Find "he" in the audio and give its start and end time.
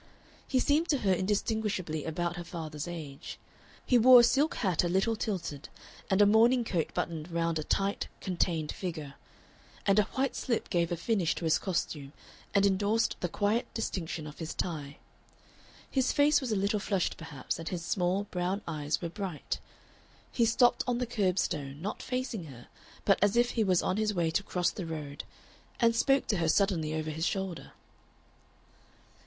0.47-0.57, 3.85-3.99, 20.31-20.45, 23.51-23.63